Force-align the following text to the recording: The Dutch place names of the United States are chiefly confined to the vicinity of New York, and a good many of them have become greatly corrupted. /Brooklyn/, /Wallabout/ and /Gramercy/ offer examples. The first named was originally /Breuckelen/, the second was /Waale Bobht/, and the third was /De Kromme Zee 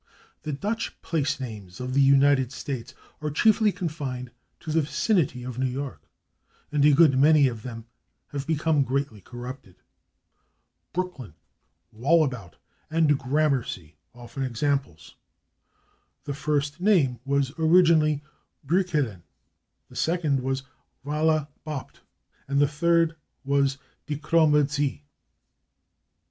The 0.41 0.51
Dutch 0.51 0.99
place 1.03 1.39
names 1.39 1.79
of 1.79 1.93
the 1.93 2.01
United 2.01 2.51
States 2.51 2.95
are 3.21 3.29
chiefly 3.29 3.71
confined 3.71 4.31
to 4.61 4.71
the 4.71 4.81
vicinity 4.81 5.43
of 5.43 5.59
New 5.59 5.67
York, 5.69 6.01
and 6.71 6.83
a 6.83 6.91
good 6.91 7.19
many 7.19 7.47
of 7.47 7.61
them 7.61 7.85
have 8.29 8.47
become 8.47 8.81
greatly 8.81 9.21
corrupted. 9.21 9.75
/Brooklyn/, 10.91 11.35
/Wallabout/ 11.95 12.55
and 12.89 13.09
/Gramercy/ 13.11 13.93
offer 14.15 14.41
examples. 14.41 15.17
The 16.23 16.33
first 16.33 16.79
named 16.81 17.19
was 17.23 17.53
originally 17.59 18.23
/Breuckelen/, 18.65 19.21
the 19.87 19.95
second 19.95 20.39
was 20.41 20.63
/Waale 21.05 21.47
Bobht/, 21.63 21.99
and 22.47 22.59
the 22.59 22.67
third 22.67 23.15
was 23.45 23.77
/De 24.07 24.19
Kromme 24.19 24.67
Zee 24.67 25.05